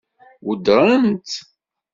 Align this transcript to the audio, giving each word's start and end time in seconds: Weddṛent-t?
Weddṛent-t? 0.45 1.31